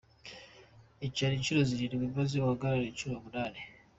Icara 1.07 1.33
inshuro 1.35 1.59
Zirindwi 1.69 2.15
maze 2.17 2.33
uhagarare 2.37 2.85
inshuro 2.89 3.13
umunani. 3.17 3.59